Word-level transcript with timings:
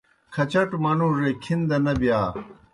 کھچٹوْ 0.33 0.77
منُوڙے 0.83 1.31
کِھن 1.43 1.59
دہ 1.69 1.77
نہ 1.85 1.93
بِیا۔ 1.99 2.21